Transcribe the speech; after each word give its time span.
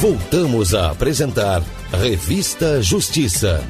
Voltamos 0.00 0.74
a 0.74 0.90
apresentar 0.90 1.62
Revista 1.92 2.80
Justiça. 2.80 3.60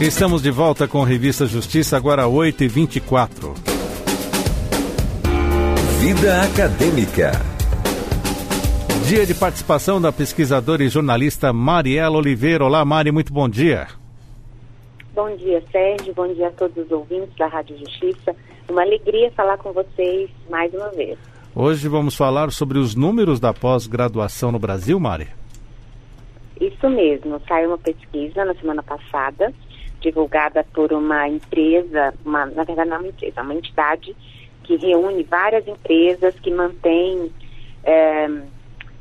Estamos 0.00 0.42
de 0.42 0.50
volta 0.50 0.86
com 0.86 1.02
Revista 1.02 1.46
Justiça, 1.46 1.96
agora 1.96 2.24
8h24. 2.24 3.54
Vida 6.00 6.42
Acadêmica. 6.42 7.32
Dia 9.08 9.24
de 9.24 9.34
participação 9.34 10.00
da 10.00 10.12
pesquisadora 10.12 10.84
e 10.84 10.88
jornalista 10.88 11.52
Mariela 11.52 12.18
Oliveira. 12.18 12.64
Olá, 12.64 12.84
Mari, 12.84 13.10
muito 13.10 13.32
bom 13.32 13.48
dia. 13.48 13.88
Bom 15.14 15.34
dia, 15.34 15.62
Sérgio. 15.72 16.14
Bom 16.14 16.32
dia 16.32 16.48
a 16.48 16.52
todos 16.52 16.76
os 16.76 16.92
ouvintes 16.92 17.34
da 17.36 17.46
Rádio 17.46 17.78
Justiça. 17.78 18.36
Uma 18.68 18.82
alegria 18.82 19.32
falar 19.32 19.56
com 19.56 19.72
vocês 19.72 20.30
mais 20.48 20.72
uma 20.74 20.90
vez. 20.90 21.18
Hoje 21.60 21.88
vamos 21.88 22.14
falar 22.14 22.52
sobre 22.52 22.78
os 22.78 22.94
números 22.94 23.40
da 23.40 23.52
pós-graduação 23.52 24.52
no 24.52 24.60
Brasil, 24.60 25.00
Mari. 25.00 25.26
Isso 26.60 26.88
mesmo. 26.88 27.42
Saiu 27.48 27.70
uma 27.70 27.78
pesquisa 27.78 28.44
na 28.44 28.54
semana 28.54 28.80
passada, 28.80 29.52
divulgada 30.00 30.64
por 30.72 30.92
uma 30.92 31.28
empresa, 31.28 32.14
uma, 32.24 32.46
na 32.46 32.62
verdade 32.62 32.88
não 32.88 32.98
é 32.98 33.00
uma 33.00 33.08
empresa, 33.08 33.40
é 33.40 33.42
uma 33.42 33.54
entidade 33.54 34.14
que 34.62 34.76
reúne 34.76 35.24
várias 35.24 35.66
empresas 35.66 36.32
que 36.38 36.52
mantêm 36.52 37.32
é, 37.82 38.28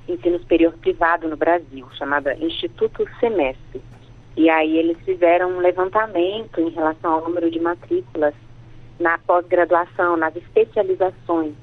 ensino 0.10 0.40
superior 0.40 0.74
privado 0.82 1.28
no 1.28 1.38
Brasil, 1.38 1.88
chamada 1.96 2.34
Instituto 2.44 3.06
Semestre. 3.20 3.80
E 4.36 4.50
aí 4.50 4.80
eles 4.80 4.98
fizeram 5.06 5.52
um 5.52 5.60
levantamento 5.60 6.60
em 6.60 6.72
relação 6.72 7.14
ao 7.14 7.22
número 7.22 7.52
de 7.52 7.60
matrículas 7.60 8.34
na 9.00 9.20
pós-graduação, 9.20 10.18
nas 10.18 10.36
especializações 10.36 11.54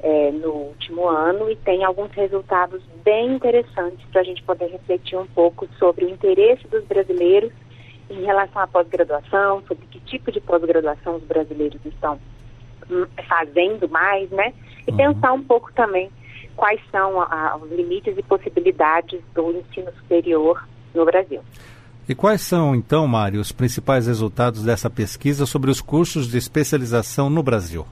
é, 0.00 0.30
no 0.30 0.50
último 0.50 1.08
ano 1.08 1.50
e 1.50 1.56
tem 1.56 1.84
alguns 1.84 2.12
resultados 2.12 2.82
bem 3.04 3.34
interessantes 3.34 4.04
para 4.12 4.20
a 4.20 4.24
gente 4.24 4.42
poder 4.42 4.66
refletir 4.66 5.16
um 5.16 5.26
pouco 5.26 5.68
sobre 5.78 6.04
o 6.04 6.08
interesse 6.08 6.66
dos 6.68 6.84
brasileiros 6.84 7.52
em 8.10 8.24
relação 8.24 8.62
à 8.62 8.66
pós-graduação, 8.66 9.62
sobre 9.66 9.86
que 9.86 10.00
tipo 10.00 10.32
de 10.32 10.40
pós-graduação 10.40 11.16
os 11.16 11.24
brasileiros 11.24 11.80
estão 11.84 12.18
hum, 12.90 13.06
fazendo 13.28 13.88
mais, 13.88 14.30
né? 14.30 14.52
E 14.86 14.90
uhum. 14.90 14.96
pensar 14.96 15.32
um 15.32 15.42
pouco 15.42 15.72
também 15.72 16.10
quais 16.56 16.80
são 16.90 17.20
a, 17.20 17.56
os 17.56 17.70
limites 17.70 18.16
e 18.16 18.22
possibilidades 18.22 19.20
do 19.34 19.50
ensino 19.52 19.92
superior 19.92 20.66
no 20.94 21.04
Brasil. 21.04 21.40
E 22.08 22.14
quais 22.14 22.40
são, 22.40 22.74
então, 22.74 23.06
Mário, 23.06 23.40
os 23.40 23.52
principais 23.52 24.06
resultados 24.06 24.64
dessa 24.64 24.88
pesquisa 24.88 25.44
sobre 25.44 25.70
os 25.70 25.82
cursos 25.82 26.26
de 26.26 26.38
especialização 26.38 27.28
no 27.28 27.42
Brasil? 27.42 27.86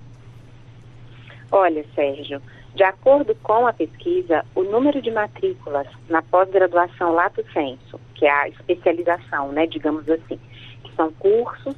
Olha, 1.58 1.86
Sérgio, 1.94 2.42
de 2.74 2.84
acordo 2.84 3.34
com 3.36 3.66
a 3.66 3.72
pesquisa, 3.72 4.44
o 4.54 4.62
número 4.62 5.00
de 5.00 5.10
matrículas 5.10 5.86
na 6.06 6.20
pós-graduação 6.20 7.14
Lato 7.14 7.42
Senso, 7.50 7.98
que 8.14 8.26
é 8.26 8.30
a 8.30 8.48
especialização, 8.48 9.52
né, 9.52 9.66
digamos 9.66 10.06
assim, 10.06 10.38
que 10.84 10.94
são 10.94 11.10
cursos 11.12 11.74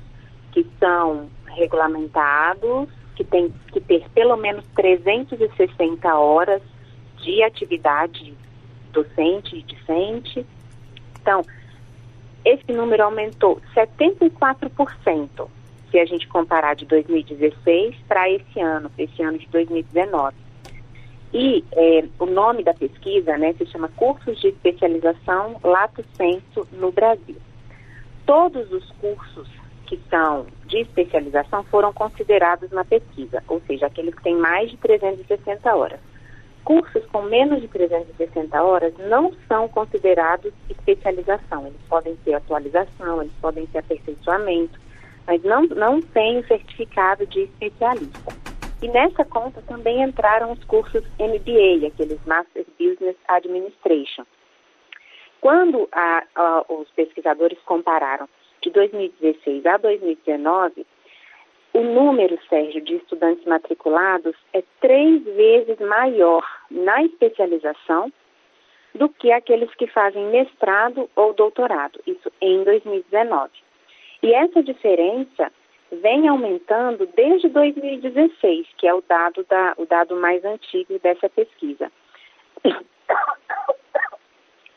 que 0.50 0.66
são 0.80 1.30
regulamentados, 1.46 2.88
que 3.14 3.22
tem 3.22 3.54
que 3.72 3.80
ter 3.80 4.04
pelo 4.10 4.36
menos 4.36 4.64
360 4.74 6.12
horas 6.12 6.60
de 7.18 7.40
atividade 7.44 8.34
docente 8.92 9.58
e 9.58 9.62
discente. 9.62 10.44
Então, 11.20 11.44
esse 12.44 12.72
número 12.72 13.04
aumentou 13.04 13.60
74% 13.76 15.48
se 15.90 15.98
a 15.98 16.04
gente 16.04 16.26
comparar 16.28 16.74
de 16.74 16.84
2016 16.86 17.96
para 18.06 18.28
esse 18.30 18.60
ano, 18.60 18.90
esse 18.98 19.22
ano 19.22 19.38
de 19.38 19.46
2019. 19.48 20.34
E 21.32 21.62
é, 21.72 22.04
o 22.18 22.26
nome 22.26 22.62
da 22.62 22.72
pesquisa 22.72 23.36
né, 23.36 23.52
se 23.54 23.66
chama 23.66 23.88
Cursos 23.88 24.40
de 24.40 24.48
Especialização 24.48 25.60
Lato 25.62 26.04
Senso 26.16 26.66
no 26.72 26.90
Brasil. 26.90 27.36
Todos 28.24 28.70
os 28.72 28.90
cursos 28.92 29.48
que 29.86 30.00
são 30.10 30.46
de 30.66 30.80
especialização 30.80 31.64
foram 31.64 31.92
considerados 31.92 32.70
na 32.70 32.84
pesquisa, 32.84 33.42
ou 33.48 33.60
seja, 33.66 33.86
aqueles 33.86 34.14
que 34.14 34.22
têm 34.22 34.36
mais 34.36 34.70
de 34.70 34.76
360 34.76 35.74
horas. 35.74 36.00
Cursos 36.62 37.04
com 37.06 37.22
menos 37.22 37.62
de 37.62 37.68
360 37.68 38.62
horas 38.62 38.92
não 38.98 39.32
são 39.48 39.66
considerados 39.68 40.52
especialização, 40.68 41.66
eles 41.66 41.80
podem 41.88 42.16
ser 42.22 42.34
atualização, 42.34 43.22
eles 43.22 43.32
podem 43.40 43.66
ser 43.68 43.78
aperfeiçoamento, 43.78 44.78
mas 45.28 45.42
não, 45.42 45.64
não 45.64 46.00
tem 46.00 46.38
o 46.38 46.46
certificado 46.46 47.26
de 47.26 47.42
especialista. 47.42 48.32
E 48.82 48.88
nessa 48.88 49.26
conta 49.26 49.62
também 49.68 50.02
entraram 50.02 50.52
os 50.52 50.64
cursos 50.64 51.04
MBA, 51.18 51.86
aqueles 51.86 52.24
Master 52.24 52.64
Business 52.78 53.16
Administration. 53.28 54.24
Quando 55.42 55.86
a, 55.92 56.24
a, 56.34 56.64
os 56.70 56.88
pesquisadores 56.92 57.58
compararam 57.66 58.26
de 58.62 58.70
2016 58.70 59.66
a 59.66 59.76
2019, 59.76 60.86
o 61.74 61.80
número, 61.82 62.38
Sérgio, 62.48 62.80
de 62.80 62.96
estudantes 62.96 63.44
matriculados 63.44 64.34
é 64.54 64.64
três 64.80 65.22
vezes 65.24 65.78
maior 65.80 66.42
na 66.70 67.04
especialização 67.04 68.10
do 68.94 69.10
que 69.10 69.30
aqueles 69.30 69.72
que 69.74 69.86
fazem 69.88 70.24
mestrado 70.30 71.10
ou 71.14 71.34
doutorado, 71.34 72.00
isso 72.06 72.32
em 72.40 72.64
2019. 72.64 73.67
E 74.22 74.34
essa 74.34 74.62
diferença 74.62 75.52
vem 75.90 76.28
aumentando 76.28 77.08
desde 77.14 77.48
2016, 77.48 78.66
que 78.76 78.86
é 78.86 78.94
o 78.94 79.02
dado, 79.06 79.44
da, 79.48 79.74
o 79.76 79.86
dado 79.86 80.16
mais 80.16 80.44
antigo 80.44 80.98
dessa 80.98 81.28
pesquisa. 81.28 81.90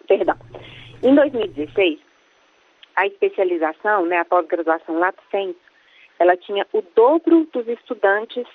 Perdão. 0.08 0.38
Em 1.04 1.16
2016, 1.16 2.00
a 2.96 3.08
especialização, 3.08 4.06
né, 4.06 4.20
a 4.20 4.26
pós-graduação 4.26 5.00
lato 5.00 5.22
sensu, 5.32 5.60
ela 6.20 6.38
tinha 6.38 6.66
o 6.72 6.84
dobro 6.96 7.48
dos 7.52 7.68
estudantes 7.68 8.46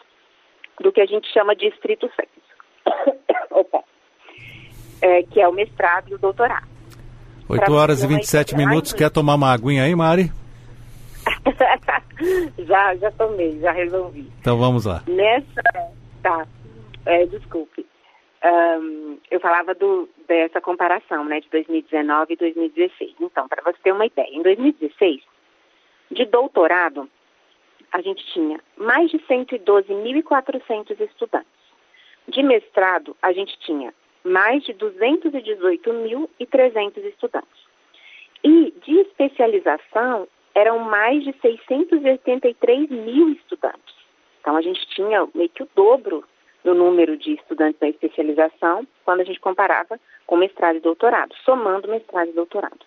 do 0.80 0.92
que 0.92 1.00
a 1.00 1.06
gente 1.06 1.26
chama 1.32 1.56
de 1.56 1.66
estrito 1.66 2.08
senso. 2.14 2.30
Opa. 3.50 3.82
É, 5.02 5.22
que 5.24 5.40
é 5.40 5.48
o 5.48 5.52
mestrado 5.52 6.10
e 6.10 6.14
o 6.14 6.18
doutorado. 6.18 6.66
8 7.48 7.72
horas 7.72 8.02
e 8.02 8.06
27 8.06 8.56
minutos. 8.56 8.92
Quer 8.92 9.10
tomar 9.10 9.34
uma 9.34 9.52
aguinha 9.52 9.84
aí, 9.84 9.94
Mari? 9.94 10.30
já, 12.66 12.94
já 12.96 13.10
tomei, 13.12 13.58
já 13.60 13.72
resolvi. 13.72 14.30
Então 14.40 14.58
vamos 14.58 14.84
lá. 14.84 15.02
Nessa. 15.06 15.62
Tá. 16.22 16.46
É, 17.04 17.26
desculpe. 17.26 17.86
Um, 18.44 19.18
eu 19.30 19.40
falava 19.40 19.74
do, 19.74 20.08
dessa 20.28 20.60
comparação, 20.60 21.24
né, 21.24 21.40
de 21.40 21.48
2019 21.50 22.34
e 22.34 22.36
2016. 22.36 23.14
Então, 23.20 23.48
para 23.48 23.62
você 23.62 23.78
ter 23.82 23.92
uma 23.92 24.06
ideia, 24.06 24.28
em 24.30 24.42
2016, 24.42 25.22
de 26.10 26.24
doutorado, 26.26 27.08
a 27.92 28.00
gente 28.00 28.24
tinha 28.32 28.58
mais 28.76 29.10
de 29.10 29.18
112.400 29.18 31.00
estudantes. 31.00 31.50
De 32.28 32.42
mestrado, 32.42 33.16
a 33.22 33.32
gente 33.32 33.56
tinha 33.60 33.94
mais 34.24 34.64
de 34.64 34.74
218.300 34.74 37.04
estudantes. 37.04 37.66
E 38.44 38.74
de 38.84 38.98
especialização, 39.00 40.28
eram 40.56 40.78
mais 40.78 41.22
de 41.22 41.34
683 41.42 42.88
mil 42.88 43.28
estudantes. 43.28 43.94
Então, 44.40 44.56
a 44.56 44.62
gente 44.62 44.88
tinha 44.88 45.28
meio 45.34 45.50
que 45.50 45.62
o 45.62 45.68
dobro 45.76 46.24
no 46.64 46.72
número 46.74 47.16
de 47.18 47.34
estudantes 47.34 47.78
na 47.78 47.90
especialização 47.90 48.86
quando 49.04 49.20
a 49.20 49.24
gente 49.24 49.38
comparava 49.38 50.00
com 50.26 50.36
mestrado 50.36 50.76
e 50.76 50.80
doutorado, 50.80 51.34
somando 51.44 51.88
mestrado 51.88 52.30
e 52.30 52.32
doutorado. 52.32 52.78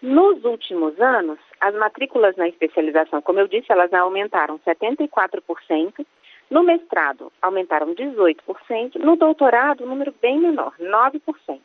Nos 0.00 0.44
últimos 0.44 0.98
anos, 1.00 1.38
as 1.60 1.74
matrículas 1.74 2.36
na 2.36 2.48
especialização, 2.48 3.20
como 3.20 3.40
eu 3.40 3.48
disse, 3.48 3.72
elas 3.72 3.92
aumentaram 3.92 4.58
74%, 4.60 6.06
no 6.48 6.62
mestrado 6.62 7.32
aumentaram 7.42 7.94
18%, 7.94 8.94
no 8.96 9.16
doutorado, 9.16 9.82
um 9.82 9.88
número 9.88 10.14
bem 10.22 10.38
menor, 10.38 10.72
9%. 10.78 11.60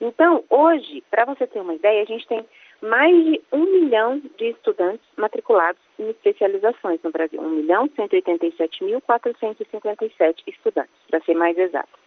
Então, 0.00 0.44
hoje, 0.48 1.02
para 1.10 1.24
você 1.24 1.46
ter 1.46 1.60
uma 1.60 1.74
ideia, 1.74 2.02
a 2.02 2.06
gente 2.06 2.26
tem 2.28 2.44
mais 2.82 3.24
de 3.24 3.40
um 3.52 3.64
milhão 3.64 4.20
de 4.36 4.50
estudantes 4.50 5.06
matriculados 5.16 5.80
em 5.98 6.10
especializações 6.10 7.00
no 7.02 7.10
Brasil. 7.10 7.40
1 7.40 7.48
milhão 7.48 7.88
187 7.94 8.84
mil 8.84 9.00
457 9.00 10.44
estudantes, 10.46 10.92
para 11.08 11.20
ser 11.20 11.34
mais 11.34 11.56
exato. 11.56 11.98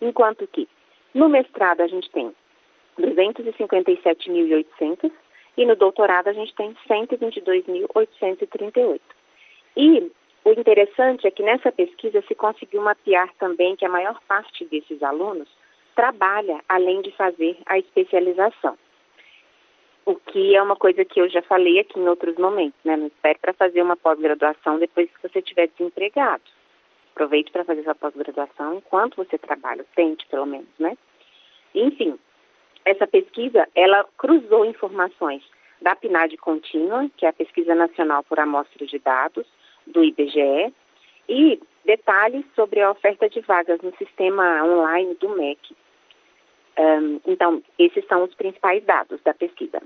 Enquanto 0.00 0.46
que 0.46 0.68
no 1.14 1.28
mestrado 1.28 1.80
a 1.80 1.86
gente 1.86 2.10
tem 2.10 2.34
257.800 2.98 5.10
e 5.56 5.64
no 5.64 5.76
doutorado 5.76 6.28
a 6.28 6.32
gente 6.32 6.52
tem 6.54 6.76
122.838. 6.88 9.00
E 9.76 10.10
o 10.44 10.52
interessante 10.52 11.26
é 11.26 11.30
que 11.30 11.42
nessa 11.42 11.72
pesquisa 11.72 12.22
se 12.22 12.34
conseguiu 12.34 12.80
mapear 12.82 13.30
também 13.38 13.76
que 13.76 13.84
a 13.84 13.88
maior 13.88 14.18
parte 14.26 14.64
desses 14.66 15.02
alunos 15.02 15.48
trabalha 15.94 16.60
além 16.68 17.00
de 17.02 17.10
fazer 17.12 17.56
a 17.66 17.78
especialização 17.78 18.76
o 20.08 20.16
que 20.16 20.56
é 20.56 20.62
uma 20.62 20.74
coisa 20.74 21.04
que 21.04 21.20
eu 21.20 21.28
já 21.28 21.42
falei 21.42 21.78
aqui 21.78 22.00
em 22.00 22.08
outros 22.08 22.34
momentos, 22.36 22.78
né? 22.82 22.96
Não 22.96 23.08
espere 23.08 23.38
para 23.38 23.52
fazer 23.52 23.82
uma 23.82 23.94
pós-graduação 23.94 24.78
depois 24.78 25.10
que 25.10 25.28
você 25.28 25.40
estiver 25.40 25.68
desempregado. 25.68 26.42
Aproveite 27.12 27.52
para 27.52 27.62
fazer 27.62 27.82
sua 27.82 27.94
pós-graduação 27.94 28.76
enquanto 28.76 29.16
você 29.16 29.36
trabalha, 29.36 29.84
tente 29.94 30.26
pelo 30.28 30.46
menos, 30.46 30.68
né? 30.78 30.96
Enfim, 31.74 32.18
essa 32.86 33.06
pesquisa, 33.06 33.68
ela 33.74 34.02
cruzou 34.16 34.64
informações 34.64 35.42
da 35.82 35.94
PNAD 35.94 36.38
contínua, 36.38 37.10
que 37.14 37.26
é 37.26 37.28
a 37.28 37.32
Pesquisa 37.34 37.74
Nacional 37.74 38.24
por 38.24 38.40
Amostra 38.40 38.86
de 38.86 38.98
Dados, 38.98 39.46
do 39.86 40.02
IBGE, 40.02 40.72
e 41.28 41.60
detalhes 41.84 42.46
sobre 42.54 42.80
a 42.80 42.90
oferta 42.90 43.28
de 43.28 43.40
vagas 43.40 43.78
no 43.82 43.94
sistema 43.96 44.64
online 44.64 45.14
do 45.16 45.28
MEC. 45.36 45.76
Um, 46.78 47.20
então, 47.26 47.62
esses 47.78 48.06
são 48.06 48.24
os 48.24 48.34
principais 48.34 48.82
dados 48.84 49.20
da 49.22 49.34
pesquisa. 49.34 49.82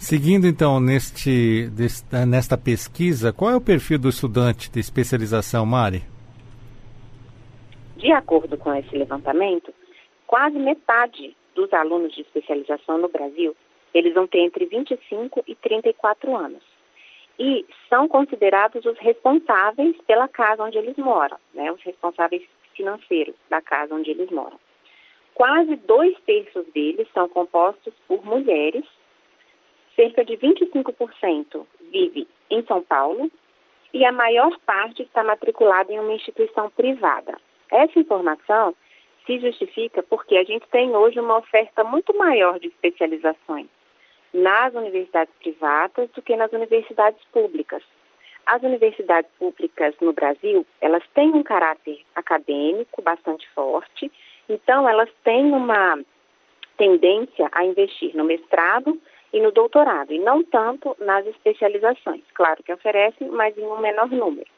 Seguindo 0.00 0.46
então 0.46 0.80
neste, 0.80 1.68
desta, 1.68 2.24
nesta 2.24 2.56
pesquisa, 2.56 3.34
qual 3.34 3.50
é 3.50 3.56
o 3.56 3.60
perfil 3.60 3.98
do 3.98 4.08
estudante 4.08 4.70
de 4.72 4.80
especialização, 4.80 5.66
Mari? 5.66 6.02
De 7.98 8.10
acordo 8.10 8.56
com 8.56 8.74
esse 8.74 8.96
levantamento, 8.96 9.74
quase 10.26 10.58
metade 10.58 11.36
dos 11.54 11.70
alunos 11.74 12.14
de 12.14 12.22
especialização 12.22 12.96
no 12.96 13.10
Brasil, 13.10 13.54
eles 13.92 14.14
vão 14.14 14.26
ter 14.26 14.38
entre 14.38 14.64
25 14.64 15.44
e 15.46 15.54
34 15.54 16.34
anos. 16.34 16.62
E 17.38 17.66
são 17.90 18.08
considerados 18.08 18.82
os 18.86 18.98
responsáveis 19.00 19.94
pela 20.06 20.28
casa 20.28 20.64
onde 20.64 20.78
eles 20.78 20.96
moram, 20.96 21.36
né? 21.52 21.70
os 21.70 21.82
responsáveis 21.82 22.42
financeiros 22.74 23.34
da 23.50 23.60
casa 23.60 23.94
onde 23.94 24.10
eles 24.10 24.30
moram. 24.30 24.58
Quase 25.34 25.76
dois 25.76 26.18
terços 26.20 26.64
deles 26.72 27.06
são 27.12 27.28
compostos 27.28 27.92
por 28.08 28.24
mulheres 28.24 28.84
cerca 29.94 30.24
de 30.24 30.36
25% 30.36 31.66
vive 31.92 32.26
em 32.50 32.62
São 32.64 32.82
Paulo 32.82 33.30
e 33.92 34.04
a 34.04 34.12
maior 34.12 34.56
parte 34.64 35.02
está 35.02 35.22
matriculada 35.24 35.92
em 35.92 35.98
uma 35.98 36.12
instituição 36.12 36.70
privada. 36.70 37.36
Essa 37.70 37.98
informação 37.98 38.74
se 39.26 39.38
justifica 39.38 40.02
porque 40.02 40.36
a 40.36 40.44
gente 40.44 40.66
tem 40.68 40.94
hoje 40.94 41.20
uma 41.20 41.38
oferta 41.38 41.84
muito 41.84 42.16
maior 42.16 42.58
de 42.58 42.68
especializações 42.68 43.66
nas 44.32 44.74
universidades 44.74 45.34
privadas 45.40 46.08
do 46.10 46.22
que 46.22 46.36
nas 46.36 46.52
universidades 46.52 47.20
públicas. 47.32 47.82
As 48.46 48.62
universidades 48.62 49.30
públicas 49.38 49.94
no 50.00 50.12
Brasil, 50.12 50.66
elas 50.80 51.02
têm 51.14 51.30
um 51.30 51.42
caráter 51.42 52.00
acadêmico 52.14 53.02
bastante 53.02 53.48
forte, 53.50 54.10
então 54.48 54.88
elas 54.88 55.08
têm 55.22 55.52
uma 55.52 55.98
tendência 56.76 57.48
a 57.52 57.64
investir 57.64 58.16
no 58.16 58.24
mestrado 58.24 58.98
e 59.32 59.40
no 59.40 59.52
doutorado, 59.52 60.12
e 60.12 60.18
não 60.18 60.42
tanto 60.42 60.96
nas 61.00 61.26
especializações. 61.26 62.22
Claro 62.34 62.62
que 62.62 62.72
oferecem, 62.72 63.28
mas 63.28 63.56
em 63.56 63.64
um 63.64 63.78
menor 63.78 64.08
número. 64.10 64.48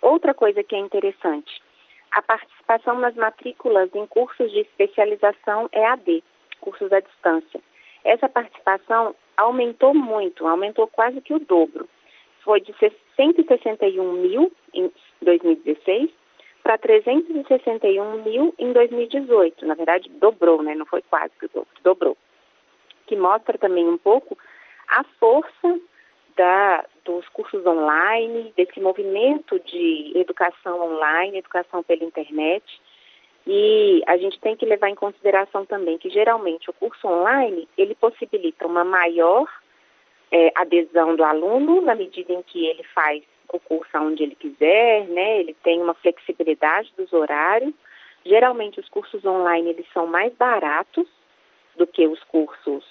Outra 0.00 0.34
coisa 0.34 0.62
que 0.62 0.74
é 0.74 0.78
interessante, 0.78 1.62
a 2.10 2.20
participação 2.20 2.98
nas 2.98 3.14
matrículas 3.14 3.90
em 3.94 4.06
cursos 4.06 4.50
de 4.52 4.60
especialização 4.60 5.68
EAD, 5.72 6.22
cursos 6.60 6.92
à 6.92 7.00
distância. 7.00 7.60
Essa 8.04 8.28
participação 8.28 9.14
aumentou 9.36 9.94
muito, 9.94 10.46
aumentou 10.46 10.86
quase 10.88 11.20
que 11.20 11.32
o 11.32 11.38
dobro. 11.38 11.88
Foi 12.40 12.60
de 12.60 12.74
161 13.16 14.12
mil 14.12 14.52
em 14.74 14.92
2016 15.22 16.10
para 16.62 16.76
361 16.76 18.22
mil 18.24 18.54
em 18.58 18.72
2018. 18.72 19.64
Na 19.64 19.74
verdade, 19.74 20.10
dobrou, 20.10 20.62
né? 20.62 20.74
Não 20.74 20.84
foi 20.84 21.02
quase 21.02 21.32
que 21.38 21.46
o 21.46 21.48
dobro, 21.48 21.68
dobrou 21.82 22.16
que 23.12 23.16
mostra 23.16 23.58
também 23.58 23.86
um 23.86 23.98
pouco 23.98 24.38
a 24.88 25.04
força 25.20 25.80
da, 26.34 26.82
dos 27.04 27.28
cursos 27.28 27.64
online, 27.66 28.54
desse 28.56 28.80
movimento 28.80 29.60
de 29.60 30.12
educação 30.14 30.80
online, 30.80 31.36
educação 31.36 31.82
pela 31.82 32.02
internet. 32.02 32.64
E 33.46 34.02
a 34.06 34.16
gente 34.16 34.40
tem 34.40 34.56
que 34.56 34.64
levar 34.64 34.88
em 34.88 34.94
consideração 34.94 35.66
também 35.66 35.98
que 35.98 36.08
geralmente 36.08 36.70
o 36.70 36.72
curso 36.72 37.06
online 37.06 37.68
ele 37.76 37.94
possibilita 37.94 38.66
uma 38.66 38.82
maior 38.82 39.46
é, 40.30 40.50
adesão 40.54 41.14
do 41.14 41.22
aluno 41.22 41.82
na 41.82 41.94
medida 41.94 42.32
em 42.32 42.40
que 42.40 42.64
ele 42.64 42.82
faz 42.94 43.22
o 43.52 43.60
curso 43.60 43.90
onde 43.98 44.22
ele 44.22 44.36
quiser, 44.36 45.06
né? 45.08 45.40
Ele 45.40 45.54
tem 45.62 45.82
uma 45.82 45.92
flexibilidade 45.92 46.90
dos 46.96 47.12
horários. 47.12 47.74
Geralmente 48.24 48.80
os 48.80 48.88
cursos 48.88 49.22
online 49.22 49.68
eles 49.68 49.86
são 49.92 50.06
mais 50.06 50.32
baratos 50.32 51.06
do 51.76 51.86
que 51.86 52.06
os 52.06 52.22
cursos 52.24 52.84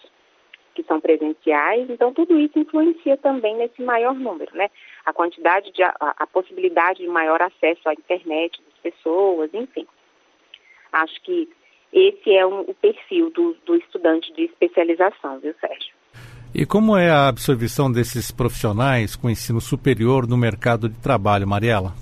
que 0.73 0.83
são 0.83 1.01
presenciais, 1.01 1.89
então 1.89 2.13
tudo 2.13 2.39
isso 2.39 2.57
influencia 2.57 3.17
também 3.17 3.57
nesse 3.57 3.81
maior 3.81 4.13
número, 4.15 4.55
né? 4.55 4.69
A 5.05 5.11
quantidade 5.11 5.71
de 5.71 5.83
a, 5.83 5.93
a 5.99 6.25
possibilidade 6.27 6.99
de 6.99 7.07
maior 7.07 7.41
acesso 7.41 7.89
à 7.89 7.93
internet 7.93 8.61
das 8.61 8.93
pessoas, 8.93 9.53
enfim. 9.53 9.85
Acho 10.91 11.21
que 11.23 11.49
esse 11.91 12.33
é 12.33 12.45
um, 12.45 12.61
o 12.61 12.73
perfil 12.73 13.29
do, 13.31 13.55
do 13.65 13.75
estudante 13.75 14.33
de 14.33 14.43
especialização, 14.43 15.39
viu, 15.39 15.53
Sérgio? 15.59 15.93
E 16.53 16.65
como 16.65 16.97
é 16.97 17.09
a 17.09 17.27
absorção 17.27 17.91
desses 17.91 18.31
profissionais 18.31 19.15
com 19.15 19.29
ensino 19.29 19.61
superior 19.61 20.27
no 20.27 20.37
mercado 20.37 20.89
de 20.89 20.99
trabalho, 21.01 21.47
Mariela? 21.47 21.93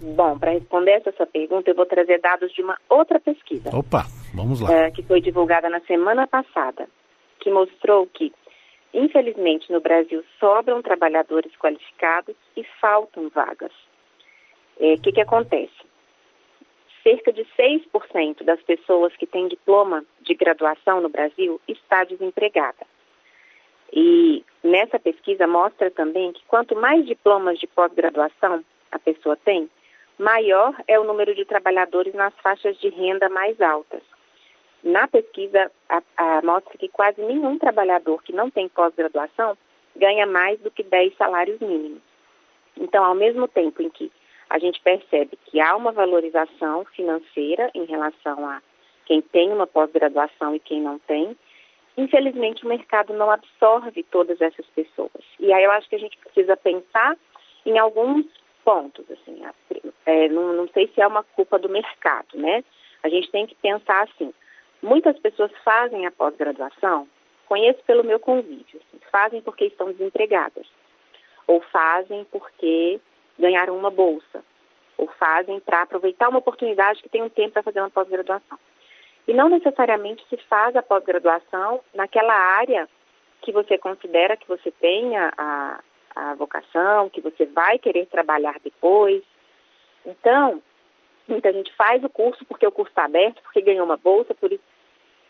Bom, 0.00 0.38
para 0.38 0.52
responder 0.52 1.02
essa 1.04 1.26
pergunta, 1.26 1.70
eu 1.70 1.74
vou 1.74 1.86
trazer 1.86 2.20
dados 2.20 2.52
de 2.52 2.62
uma 2.62 2.76
outra 2.88 3.18
pesquisa. 3.18 3.70
Opa, 3.74 4.06
vamos 4.34 4.60
lá. 4.60 4.72
É, 4.72 4.90
que 4.90 5.02
foi 5.02 5.20
divulgada 5.20 5.68
na 5.68 5.80
semana 5.80 6.26
passada 6.26 6.88
que 7.44 7.50
mostrou 7.50 8.06
que, 8.06 8.32
infelizmente, 8.94 9.70
no 9.70 9.80
Brasil 9.80 10.24
sobram 10.40 10.80
trabalhadores 10.80 11.54
qualificados 11.56 12.34
e 12.56 12.64
faltam 12.80 13.28
vagas. 13.28 13.72
O 14.78 14.84
é, 14.84 14.96
que, 14.96 15.12
que 15.12 15.20
acontece? 15.20 15.84
Cerca 17.02 17.30
de 17.30 17.44
6% 17.56 18.42
das 18.44 18.60
pessoas 18.62 19.14
que 19.16 19.26
têm 19.26 19.46
diploma 19.46 20.02
de 20.22 20.34
graduação 20.34 21.02
no 21.02 21.10
Brasil 21.10 21.60
está 21.68 22.02
desempregada. 22.04 22.86
E 23.92 24.42
nessa 24.62 24.98
pesquisa 24.98 25.46
mostra 25.46 25.90
também 25.90 26.32
que 26.32 26.42
quanto 26.48 26.74
mais 26.74 27.06
diplomas 27.06 27.58
de 27.58 27.66
pós-graduação 27.66 28.64
a 28.90 28.98
pessoa 28.98 29.36
tem, 29.36 29.68
maior 30.18 30.74
é 30.88 30.98
o 30.98 31.04
número 31.04 31.34
de 31.34 31.44
trabalhadores 31.44 32.14
nas 32.14 32.34
faixas 32.42 32.76
de 32.78 32.88
renda 32.88 33.28
mais 33.28 33.60
altas. 33.60 34.02
Na 34.84 35.08
pesquisa, 35.08 35.72
a, 35.88 36.02
a, 36.16 36.42
mostra 36.42 36.76
que 36.76 36.88
quase 36.88 37.20
nenhum 37.22 37.58
trabalhador 37.58 38.22
que 38.22 38.34
não 38.34 38.50
tem 38.50 38.68
pós-graduação 38.68 39.56
ganha 39.96 40.26
mais 40.26 40.60
do 40.60 40.70
que 40.70 40.82
10 40.82 41.16
salários 41.16 41.58
mínimos. 41.58 42.02
Então, 42.76 43.02
ao 43.02 43.14
mesmo 43.14 43.48
tempo 43.48 43.80
em 43.80 43.88
que 43.88 44.12
a 44.50 44.58
gente 44.58 44.80
percebe 44.82 45.38
que 45.46 45.58
há 45.58 45.74
uma 45.74 45.90
valorização 45.90 46.84
financeira 46.94 47.70
em 47.74 47.84
relação 47.86 48.46
a 48.46 48.60
quem 49.06 49.22
tem 49.22 49.50
uma 49.50 49.66
pós-graduação 49.66 50.54
e 50.54 50.60
quem 50.60 50.82
não 50.82 50.98
tem, 50.98 51.34
infelizmente 51.96 52.64
o 52.64 52.68
mercado 52.68 53.14
não 53.14 53.30
absorve 53.30 54.02
todas 54.02 54.38
essas 54.40 54.66
pessoas. 54.66 55.24
E 55.40 55.50
aí 55.50 55.64
eu 55.64 55.70
acho 55.70 55.88
que 55.88 55.96
a 55.96 56.00
gente 56.00 56.18
precisa 56.18 56.56
pensar 56.58 57.16
em 57.64 57.78
alguns 57.78 58.26
pontos, 58.62 59.04
assim, 59.10 59.42
é, 60.04 60.28
não, 60.28 60.52
não 60.52 60.68
sei 60.68 60.88
se 60.88 61.00
é 61.00 61.06
uma 61.06 61.22
culpa 61.22 61.58
do 61.58 61.68
mercado, 61.68 62.36
né? 62.36 62.62
A 63.02 63.08
gente 63.08 63.30
tem 63.30 63.46
que 63.46 63.54
pensar 63.56 64.02
assim, 64.04 64.32
Muitas 64.84 65.18
pessoas 65.18 65.50
fazem 65.64 66.04
a 66.04 66.10
pós-graduação, 66.10 67.08
conheço 67.48 67.82
pelo 67.86 68.04
meu 68.04 68.20
convívio, 68.20 68.78
assim, 68.86 69.00
fazem 69.10 69.40
porque 69.40 69.64
estão 69.64 69.90
desempregadas, 69.90 70.66
ou 71.46 71.62
fazem 71.72 72.26
porque 72.30 73.00
ganharam 73.38 73.78
uma 73.78 73.90
bolsa, 73.90 74.44
ou 74.98 75.08
fazem 75.18 75.58
para 75.58 75.80
aproveitar 75.80 76.28
uma 76.28 76.40
oportunidade 76.40 77.02
que 77.02 77.08
tem 77.08 77.22
um 77.22 77.30
tempo 77.30 77.52
para 77.52 77.62
fazer 77.62 77.80
uma 77.80 77.88
pós-graduação. 77.88 78.58
E 79.26 79.32
não 79.32 79.48
necessariamente 79.48 80.22
se 80.28 80.36
faz 80.36 80.76
a 80.76 80.82
pós-graduação 80.82 81.80
naquela 81.94 82.34
área 82.34 82.86
que 83.40 83.52
você 83.52 83.78
considera 83.78 84.36
que 84.36 84.46
você 84.46 84.70
tenha 84.70 85.32
a, 85.38 85.80
a 86.14 86.34
vocação, 86.34 87.08
que 87.08 87.22
você 87.22 87.46
vai 87.46 87.78
querer 87.78 88.04
trabalhar 88.08 88.60
depois. 88.62 89.22
Então, 90.04 90.62
muita 91.26 91.50
gente 91.54 91.74
faz 91.74 92.04
o 92.04 92.10
curso 92.10 92.44
porque 92.44 92.66
o 92.66 92.72
curso 92.72 92.90
está 92.90 93.06
aberto, 93.06 93.40
porque 93.42 93.62
ganhou 93.62 93.86
uma 93.86 93.96
bolsa, 93.96 94.34
por 94.34 94.52
isso 94.52 94.73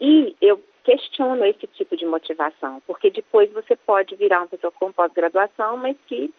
e 0.01 0.35
eu 0.41 0.63
questiono 0.85 1.45
esse 1.45 1.67
tipo 1.69 1.97
de 1.97 2.05
motivação, 2.05 2.83
porque 2.87 3.11
depois 3.11 3.51
você 3.53 3.75
pode 3.75 4.15
virar 4.17 4.41
uma 4.41 4.49
pessoa 4.49 4.71
com 4.73 4.93
pós-graduação, 4.93 5.77
mas 5.77 5.97
que 6.07 6.33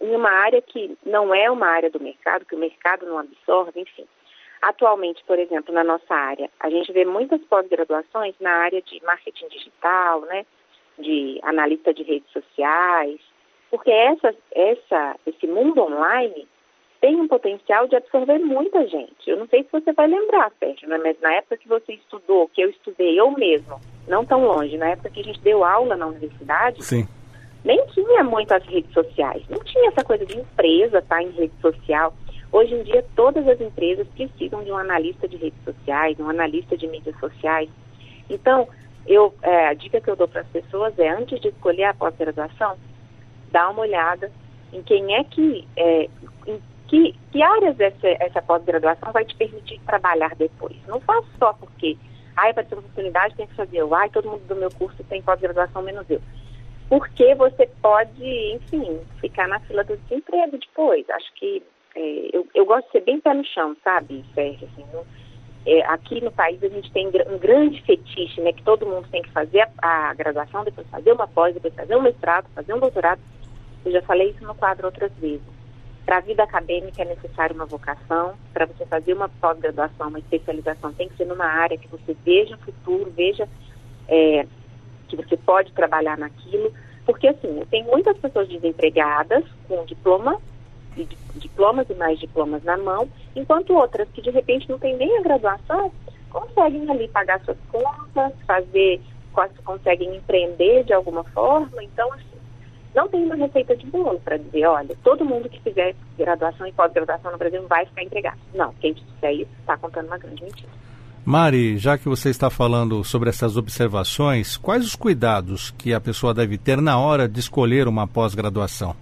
em 0.00 0.14
uma 0.14 0.30
área 0.30 0.60
que 0.60 0.96
não 1.04 1.34
é 1.34 1.50
uma 1.50 1.66
área 1.66 1.90
do 1.90 2.00
mercado, 2.00 2.44
que 2.44 2.54
o 2.54 2.58
mercado 2.58 3.06
não 3.06 3.18
absorve, 3.18 3.80
enfim. 3.80 4.06
Atualmente, 4.60 5.24
por 5.24 5.38
exemplo, 5.38 5.72
na 5.72 5.82
nossa 5.82 6.14
área, 6.14 6.50
a 6.60 6.68
gente 6.68 6.92
vê 6.92 7.04
muitas 7.04 7.40
pós-graduações 7.42 8.34
na 8.40 8.50
área 8.50 8.82
de 8.82 9.02
marketing 9.04 9.48
digital, 9.48 10.20
né, 10.22 10.44
de 10.98 11.40
analista 11.42 11.94
de 11.94 12.02
redes 12.02 12.30
sociais, 12.30 13.20
porque 13.70 13.90
essa, 13.90 14.34
essa, 14.52 15.16
esse 15.24 15.46
mundo 15.46 15.80
online 15.80 16.46
tem 17.00 17.16
um 17.16 17.26
potencial 17.26 17.88
de 17.88 17.96
absorver 17.96 18.38
muita 18.38 18.86
gente. 18.86 19.14
Eu 19.26 19.38
não 19.38 19.48
sei 19.48 19.62
se 19.62 19.72
você 19.72 19.92
vai 19.92 20.06
lembrar, 20.06 20.52
Sérgio, 20.58 20.88
né? 20.88 20.98
mas 21.02 21.18
na 21.20 21.32
época 21.34 21.56
que 21.56 21.66
você 21.66 21.94
estudou, 21.94 22.48
que 22.48 22.60
eu 22.60 22.68
estudei, 22.68 23.18
eu 23.18 23.30
mesmo, 23.30 23.80
não 24.06 24.24
tão 24.24 24.44
longe, 24.44 24.76
na 24.76 24.90
época 24.90 25.10
que 25.10 25.20
a 25.20 25.24
gente 25.24 25.40
deu 25.40 25.64
aula 25.64 25.96
na 25.96 26.06
universidade, 26.06 26.84
Sim. 26.84 27.08
nem 27.64 27.84
tinha 27.86 28.22
muito 28.22 28.52
as 28.52 28.64
redes 28.66 28.92
sociais. 28.92 29.42
Não 29.48 29.58
tinha 29.64 29.88
essa 29.88 30.04
coisa 30.04 30.26
de 30.26 30.38
empresa 30.38 30.98
estar 30.98 31.16
tá, 31.16 31.22
em 31.22 31.30
rede 31.30 31.54
social. 31.62 32.14
Hoje 32.52 32.74
em 32.74 32.82
dia, 32.82 33.04
todas 33.16 33.48
as 33.48 33.60
empresas 33.60 34.06
precisam 34.08 34.62
de 34.62 34.70
um 34.70 34.76
analista 34.76 35.26
de 35.26 35.36
redes 35.36 35.62
sociais, 35.64 36.20
um 36.20 36.28
analista 36.28 36.76
de 36.76 36.86
mídias 36.86 37.18
sociais. 37.18 37.70
Então, 38.28 38.68
eu, 39.06 39.32
é, 39.42 39.68
a 39.68 39.74
dica 39.74 40.00
que 40.00 40.10
eu 40.10 40.16
dou 40.16 40.28
para 40.28 40.42
as 40.42 40.48
pessoas 40.48 40.98
é, 40.98 41.08
antes 41.08 41.40
de 41.40 41.48
escolher 41.48 41.84
a 41.84 41.94
pós-graduação, 41.94 42.76
dá 43.50 43.70
uma 43.70 43.80
olhada 43.80 44.30
em 44.72 44.82
quem 44.82 45.16
é 45.16 45.24
que, 45.24 45.66
é, 45.76 46.08
em 46.46 46.60
que, 46.90 47.14
que 47.30 47.40
áreas 47.40 47.78
essa, 47.78 48.08
essa 48.18 48.42
pós-graduação 48.42 49.12
vai 49.12 49.24
te 49.24 49.36
permitir 49.36 49.80
trabalhar 49.86 50.34
depois. 50.34 50.76
Não 50.88 51.00
faça 51.00 51.28
só 51.38 51.52
porque, 51.52 51.96
ai, 52.36 52.52
para 52.52 52.64
ter 52.64 52.74
uma 52.74 52.80
oportunidade 52.80 53.36
tem 53.36 53.46
que 53.46 53.54
fazer 53.54 53.78
eu, 53.78 53.94
ai, 53.94 54.10
todo 54.10 54.28
mundo 54.28 54.44
do 54.48 54.56
meu 54.56 54.70
curso 54.72 55.02
tem 55.04 55.22
pós-graduação 55.22 55.82
menos 55.82 56.10
eu. 56.10 56.20
Porque 56.88 57.32
você 57.36 57.68
pode, 57.80 58.24
enfim, 58.54 58.98
ficar 59.20 59.46
na 59.46 59.60
fila 59.60 59.84
do 59.84 59.96
desemprego 59.98 60.58
depois. 60.58 61.08
Acho 61.08 61.32
que 61.34 61.62
é, 61.94 62.36
eu, 62.36 62.44
eu 62.52 62.66
gosto 62.66 62.86
de 62.86 62.92
ser 62.92 63.02
bem 63.02 63.20
pé 63.20 63.34
no 63.34 63.44
chão, 63.44 63.76
sabe, 63.84 64.24
Sérgio? 64.34 64.68
Assim, 64.72 64.84
é, 65.66 65.82
aqui 65.86 66.20
no 66.20 66.32
país 66.32 66.60
a 66.64 66.68
gente 66.68 66.90
tem 66.90 67.06
um 67.06 67.38
grande 67.38 67.80
fetiche, 67.82 68.40
né? 68.40 68.52
Que 68.52 68.64
todo 68.64 68.84
mundo 68.84 69.06
tem 69.12 69.22
que 69.22 69.30
fazer 69.30 69.60
a, 69.80 70.10
a 70.10 70.14
graduação, 70.14 70.64
depois 70.64 70.88
fazer 70.88 71.12
uma 71.12 71.28
pós, 71.28 71.54
depois 71.54 71.72
fazer 71.72 71.94
um 71.94 72.02
mestrado, 72.02 72.48
fazer 72.52 72.74
um 72.74 72.80
doutorado. 72.80 73.20
Eu 73.84 73.92
já 73.92 74.02
falei 74.02 74.30
isso 74.30 74.44
no 74.44 74.56
quadro 74.56 74.86
outras 74.86 75.12
vezes. 75.12 75.59
Para 76.10 76.18
a 76.18 76.22
vida 76.22 76.42
acadêmica 76.42 77.02
é 77.02 77.04
necessário 77.04 77.54
uma 77.54 77.66
vocação. 77.66 78.34
Para 78.52 78.66
você 78.66 78.84
fazer 78.84 79.12
uma 79.12 79.28
pós-graduação, 79.28 80.08
uma 80.08 80.18
especialização, 80.18 80.92
tem 80.92 81.08
que 81.08 81.16
ser 81.16 81.24
numa 81.24 81.44
área 81.44 81.78
que 81.78 81.86
você 81.86 82.16
veja 82.24 82.56
futuro, 82.56 83.12
veja 83.16 83.48
é, 84.08 84.44
que 85.06 85.14
você 85.14 85.36
pode 85.36 85.72
trabalhar 85.72 86.18
naquilo. 86.18 86.74
Porque, 87.06 87.28
assim, 87.28 87.64
tem 87.70 87.84
muitas 87.84 88.18
pessoas 88.18 88.48
desempregadas 88.48 89.44
com 89.68 89.84
diploma 89.84 90.36
de 90.96 91.04
diplomas 91.36 91.88
e 91.88 91.94
mais 91.94 92.18
diplomas 92.18 92.64
na 92.64 92.76
mão, 92.76 93.08
enquanto 93.36 93.72
outras 93.72 94.08
que 94.08 94.20
de 94.20 94.30
repente 94.30 94.68
não 94.68 94.80
têm 94.80 94.96
nem 94.96 95.16
a 95.16 95.22
graduação 95.22 95.92
conseguem 96.28 96.90
ali 96.90 97.06
pagar 97.06 97.40
suas 97.44 97.58
contas, 97.70 98.32
fazer, 98.48 99.00
conseguem 99.64 100.16
empreender 100.16 100.82
de 100.82 100.92
alguma 100.92 101.22
forma. 101.22 101.84
Então, 101.84 102.12
assim, 102.14 102.29
não 102.94 103.08
tem 103.08 103.24
uma 103.24 103.36
receita 103.36 103.76
de 103.76 103.86
bolo 103.86 104.20
para 104.20 104.36
dizer, 104.36 104.66
olha, 104.66 104.96
todo 105.02 105.24
mundo 105.24 105.48
que 105.48 105.60
fizer 105.60 105.94
graduação 106.18 106.66
e 106.66 106.72
pós-graduação 106.72 107.30
no 107.30 107.38
Brasil 107.38 107.66
vai 107.68 107.86
ficar 107.86 108.02
empregado. 108.02 108.38
Não, 108.54 108.72
quem 108.74 108.92
disser 108.92 109.32
isso 109.32 109.50
está 109.60 109.76
contando 109.76 110.06
uma 110.06 110.18
grande 110.18 110.42
mentira. 110.42 110.68
Mari, 111.24 111.76
já 111.76 111.98
que 111.98 112.08
você 112.08 112.30
está 112.30 112.50
falando 112.50 113.04
sobre 113.04 113.28
essas 113.28 113.56
observações, 113.56 114.56
quais 114.56 114.84
os 114.84 114.96
cuidados 114.96 115.70
que 115.70 115.92
a 115.92 116.00
pessoa 116.00 116.34
deve 116.34 116.58
ter 116.58 116.80
na 116.80 116.98
hora 116.98 117.28
de 117.28 117.38
escolher 117.38 117.86
uma 117.86 118.08
pós-graduação? 118.08 118.96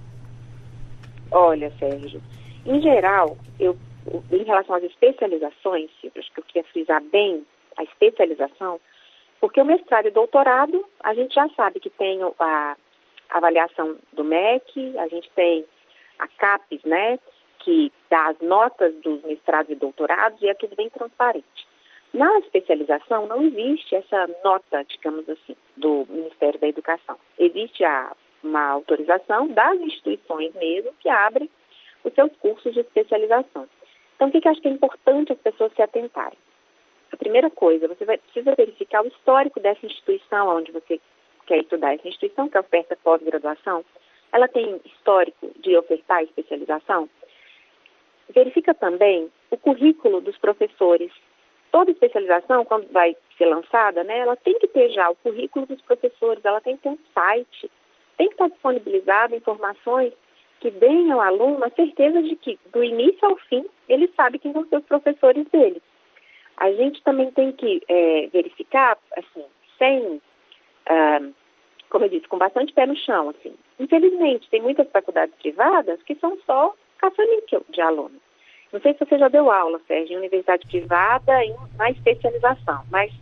Olha, 1.30 1.72
Sérgio, 1.78 2.20
em 2.66 2.82
geral, 2.82 3.36
eu, 3.58 3.76
em 4.30 4.42
relação 4.42 4.74
às 4.74 4.82
especializações, 4.82 5.90
eu 6.02 6.10
acho 6.18 6.32
que 6.32 6.40
eu 6.40 6.44
queria 6.44 6.64
frisar 6.72 7.02
bem 7.10 7.46
a 7.76 7.84
especialização, 7.84 8.80
porque 9.40 9.60
o 9.60 9.64
mestrado 9.64 10.08
e 10.08 10.10
doutorado, 10.10 10.84
a 11.02 11.14
gente 11.14 11.34
já 11.34 11.48
sabe 11.50 11.78
que 11.80 11.90
tem 11.90 12.20
a 12.40 12.76
avaliação 13.30 13.96
do 14.12 14.24
MEC, 14.24 14.96
a 14.98 15.08
gente 15.08 15.30
tem 15.30 15.64
a 16.18 16.26
CAPES, 16.28 16.82
né, 16.84 17.18
que 17.60 17.92
dá 18.10 18.28
as 18.28 18.38
notas 18.40 18.94
dos 18.96 19.22
mestrados 19.22 19.70
e 19.70 19.74
doutorados 19.74 20.40
e 20.42 20.48
é 20.48 20.54
tudo 20.54 20.74
bem 20.76 20.88
transparente. 20.90 21.66
Na 22.12 22.38
especialização 22.38 23.26
não 23.26 23.42
existe 23.42 23.94
essa 23.94 24.28
nota, 24.42 24.84
digamos 24.84 25.28
assim, 25.28 25.54
do 25.76 26.06
Ministério 26.08 26.58
da 26.58 26.68
Educação. 26.68 27.18
Existe 27.38 27.84
a 27.84 28.12
uma 28.42 28.70
autorização 28.70 29.48
das 29.48 29.78
instituições 29.80 30.54
mesmo 30.54 30.92
que 31.00 31.08
abrem 31.08 31.50
os 32.04 32.12
seus 32.14 32.32
cursos 32.36 32.72
de 32.72 32.80
especialização. 32.80 33.68
Então, 34.14 34.28
o 34.28 34.30
que, 34.30 34.40
que 34.40 34.48
eu 34.48 34.52
acho 34.52 34.62
que 34.62 34.68
é 34.68 34.70
importante 34.70 35.32
as 35.32 35.38
pessoas 35.38 35.72
se 35.74 35.82
atentarem? 35.82 36.38
A 37.12 37.16
primeira 37.16 37.50
coisa, 37.50 37.88
você 37.88 38.04
vai, 38.04 38.18
precisa 38.18 38.54
verificar 38.54 39.02
o 39.02 39.08
histórico 39.08 39.60
dessa 39.60 39.84
instituição 39.84 40.48
onde 40.48 40.72
você 40.72 41.00
quer 41.48 41.58
estudar. 41.58 41.94
Essa 41.94 42.08
instituição 42.08 42.48
que 42.48 42.58
oferta 42.58 42.96
pós-graduação, 43.02 43.84
ela 44.32 44.46
tem 44.46 44.80
histórico 44.84 45.50
de 45.60 45.76
ofertar 45.76 46.22
especialização? 46.22 47.08
Verifica 48.28 48.74
também 48.74 49.30
o 49.50 49.56
currículo 49.56 50.20
dos 50.20 50.36
professores. 50.38 51.10
Toda 51.72 51.90
especialização, 51.90 52.64
quando 52.64 52.90
vai 52.92 53.16
ser 53.36 53.46
lançada, 53.46 54.04
né, 54.04 54.18
ela 54.18 54.36
tem 54.36 54.58
que 54.58 54.68
ter 54.68 54.90
já 54.90 55.10
o 55.10 55.16
currículo 55.16 55.66
dos 55.66 55.80
professores, 55.82 56.44
ela 56.44 56.60
tem 56.60 56.76
que 56.76 56.82
ter 56.82 56.88
um 56.90 56.98
site 57.14 57.70
tem 58.18 58.26
que 58.26 58.34
estar 58.34 58.48
disponibilizado 58.48 59.36
informações 59.36 60.12
que 60.60 60.70
deem 60.72 61.10
ao 61.12 61.20
aluno 61.20 61.64
a 61.64 61.70
certeza 61.70 62.20
de 62.20 62.34
que, 62.34 62.58
do 62.72 62.82
início 62.82 63.26
ao 63.26 63.36
fim, 63.36 63.64
ele 63.88 64.12
sabe 64.16 64.40
quem 64.40 64.52
são 64.52 64.66
seus 64.66 64.84
professores 64.84 65.46
dele. 65.46 65.80
A 66.56 66.72
gente 66.72 67.00
também 67.04 67.30
tem 67.30 67.52
que 67.52 67.80
é, 67.88 68.26
verificar, 68.32 68.98
assim, 69.16 69.44
sem, 69.78 70.20
ah, 70.86 71.20
como 71.90 72.04
eu 72.04 72.08
disse, 72.08 72.28
com 72.28 72.38
bastante 72.38 72.72
pé 72.72 72.86
no 72.86 72.96
chão, 72.96 73.30
assim. 73.30 73.54
Infelizmente, 73.78 74.48
tem 74.50 74.60
muitas 74.62 74.88
faculdades 74.90 75.34
privadas 75.36 76.02
que 76.02 76.14
são 76.16 76.36
só 76.46 76.74
caça-níquel 76.98 77.64
de 77.70 77.80
aluno. 77.80 78.16
Não 78.72 78.80
sei 78.80 78.92
se 78.92 79.04
você 79.04 79.18
já 79.18 79.28
deu 79.28 79.50
aula, 79.50 79.80
Sérgio, 79.86 80.14
em 80.14 80.18
universidade 80.18 80.66
privada 80.66 81.44
e 81.44 81.54
na 81.76 81.90
especialização, 81.90 82.82
mas, 82.90 83.12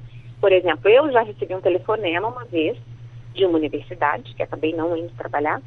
por 0.40 0.50
exemplo, 0.50 0.90
eu 0.90 1.10
já 1.12 1.22
recebi 1.22 1.54
um 1.54 1.60
telefonema 1.60 2.28
uma 2.28 2.44
vez 2.44 2.76
de 3.32 3.44
uma 3.44 3.58
universidade, 3.58 4.34
que 4.34 4.42
acabei 4.42 4.74
não 4.74 4.96
indo 4.96 5.14
trabalhar, 5.16 5.60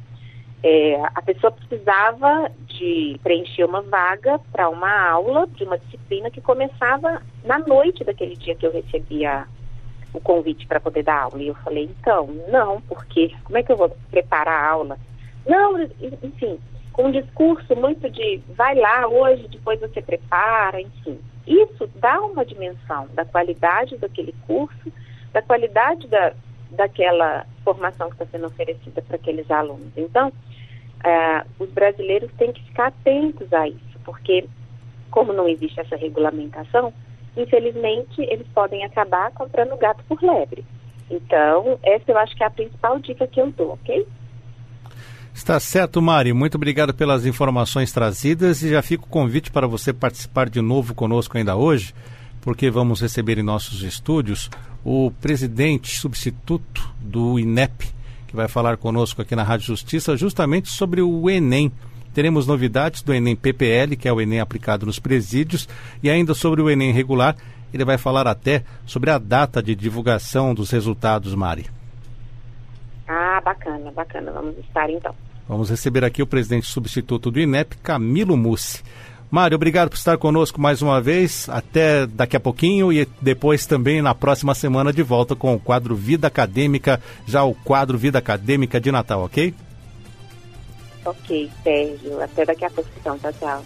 é, 0.62 1.00
a 1.14 1.22
pessoa 1.22 1.50
precisava 1.50 2.50
de 2.66 3.18
preencher 3.22 3.64
uma 3.64 3.80
vaga 3.80 4.38
para 4.52 4.68
uma 4.68 5.08
aula 5.08 5.46
de 5.46 5.64
uma 5.64 5.78
disciplina 5.78 6.30
que 6.30 6.42
começava 6.42 7.22
na 7.44 7.58
noite 7.60 8.04
daquele 8.04 8.36
dia 8.36 8.54
que 8.54 8.66
eu 8.66 8.72
recebia 8.72 9.46
o 10.12 10.20
convite 10.20 10.66
para 10.66 10.80
poder 10.80 11.02
dar 11.02 11.22
aula. 11.22 11.42
E 11.42 11.48
eu 11.48 11.54
falei, 11.56 11.84
então, 11.84 12.28
não, 12.48 12.80
porque 12.82 13.32
como 13.44 13.58
é 13.58 13.62
que 13.62 13.72
eu 13.72 13.76
vou 13.76 13.90
preparar 14.10 14.64
a 14.64 14.70
aula? 14.70 14.98
Não, 15.46 15.80
enfim, 16.22 16.58
com 16.92 17.06
um 17.06 17.10
discurso 17.10 17.74
muito 17.76 18.10
de 18.10 18.40
vai 18.56 18.74
lá 18.74 19.06
hoje, 19.08 19.48
depois 19.48 19.80
você 19.80 20.02
prepara, 20.02 20.80
enfim. 20.80 21.18
Isso 21.46 21.88
dá 21.96 22.20
uma 22.20 22.44
dimensão 22.44 23.08
da 23.14 23.24
qualidade 23.24 23.96
daquele 23.96 24.34
curso, 24.46 24.92
da 25.32 25.40
qualidade 25.40 26.06
da, 26.08 26.32
daquela 26.70 27.46
formação 27.64 28.08
que 28.08 28.14
está 28.14 28.26
sendo 28.26 28.46
oferecida 28.46 29.02
para 29.02 29.16
aqueles 29.16 29.50
alunos. 29.50 29.92
Então, 29.96 30.32
é, 31.04 31.44
os 31.58 31.70
brasileiros 31.70 32.30
têm 32.36 32.52
que 32.52 32.62
ficar 32.64 32.88
atentos 32.88 33.52
a 33.52 33.68
isso, 33.68 33.98
porque 34.04 34.46
como 35.10 35.32
não 35.32 35.48
existe 35.48 35.80
essa 35.80 35.96
regulamentação, 35.96 36.92
infelizmente 37.36 38.20
eles 38.22 38.46
podem 38.54 38.84
acabar 38.84 39.30
comprando 39.32 39.76
gato 39.76 40.02
por 40.08 40.22
lebre. 40.22 40.64
Então, 41.10 41.78
essa 41.82 42.10
eu 42.10 42.18
acho 42.18 42.36
que 42.36 42.42
é 42.42 42.46
a 42.46 42.50
principal 42.50 42.98
dica 43.00 43.26
que 43.26 43.40
eu 43.40 43.50
dou, 43.50 43.72
ok? 43.72 44.06
Está 45.34 45.58
certo, 45.58 46.02
Mari. 46.02 46.32
Muito 46.32 46.56
obrigado 46.56 46.92
pelas 46.92 47.24
informações 47.24 47.92
trazidas 47.92 48.62
e 48.62 48.70
já 48.70 48.82
fica 48.82 49.04
o 49.04 49.08
convite 49.08 49.50
para 49.50 49.66
você 49.66 49.92
participar 49.92 50.48
de 50.48 50.60
novo 50.60 50.94
conosco 50.94 51.36
ainda 51.38 51.56
hoje, 51.56 51.94
porque 52.40 52.70
vamos 52.70 53.00
receber 53.00 53.38
em 53.38 53.42
nossos 53.42 53.82
estúdios 53.82 54.50
o 54.84 55.10
presidente 55.20 55.98
substituto 55.98 56.88
do 57.00 57.38
INEP, 57.38 57.86
que 58.26 58.36
vai 58.36 58.48
falar 58.48 58.76
conosco 58.76 59.22
aqui 59.22 59.34
na 59.34 59.42
Rádio 59.42 59.66
Justiça 59.66 60.16
justamente 60.16 60.68
sobre 60.68 61.02
o 61.02 61.28
Enem. 61.28 61.72
Teremos 62.14 62.46
novidades 62.46 63.02
do 63.02 63.14
Enem 63.14 63.36
PPL, 63.36 63.96
que 63.96 64.08
é 64.08 64.12
o 64.12 64.20
Enem 64.20 64.40
aplicado 64.40 64.86
nos 64.86 64.98
presídios, 64.98 65.68
e 66.02 66.10
ainda 66.10 66.34
sobre 66.34 66.60
o 66.60 66.70
Enem 66.70 66.92
regular. 66.92 67.36
Ele 67.72 67.84
vai 67.84 67.96
falar 67.96 68.26
até 68.26 68.64
sobre 68.84 69.10
a 69.10 69.18
data 69.18 69.62
de 69.62 69.74
divulgação 69.74 70.52
dos 70.52 70.70
resultados, 70.70 71.34
Mari. 71.34 71.66
Ah, 73.06 73.40
bacana, 73.44 73.90
bacana. 73.90 74.32
Vamos 74.32 74.58
estar 74.58 74.88
então. 74.90 75.14
Vamos 75.48 75.68
receber 75.68 76.04
aqui 76.04 76.22
o 76.22 76.26
presidente 76.26 76.66
substituto 76.66 77.30
do 77.30 77.40
INEP, 77.40 77.76
Camilo 77.78 78.36
Mussi. 78.36 78.82
Mário, 79.30 79.54
obrigado 79.54 79.90
por 79.90 79.96
estar 79.96 80.16
conosco 80.18 80.60
mais 80.60 80.82
uma 80.82 81.00
vez. 81.00 81.48
Até 81.48 82.06
daqui 82.06 82.36
a 82.36 82.40
pouquinho 82.40 82.92
e 82.92 83.08
depois 83.20 83.66
também 83.66 84.02
na 84.02 84.14
próxima 84.14 84.54
semana 84.54 84.92
de 84.92 85.02
volta 85.02 85.36
com 85.36 85.54
o 85.54 85.60
quadro 85.60 85.94
Vida 85.94 86.26
Acadêmica, 86.26 87.00
já 87.26 87.44
o 87.44 87.54
quadro 87.54 87.96
Vida 87.96 88.18
Acadêmica 88.18 88.80
de 88.80 88.92
Natal, 88.92 89.24
ok? 89.24 89.54
Ok, 91.04 91.50
Sérgio. 91.62 92.20
Até 92.22 92.44
daqui 92.44 92.64
a 92.64 92.70
pouco 92.70 92.90
então. 92.96 93.18
Tchau, 93.18 93.32
tchau. 93.32 93.64